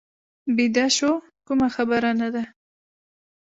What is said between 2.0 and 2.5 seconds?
نه ده.